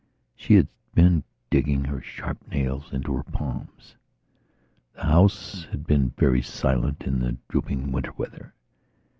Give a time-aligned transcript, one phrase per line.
[0.35, 3.95] She had been digging her sharp nails into her palms.
[4.95, 8.55] The house had been very silent in the drooping winter weather.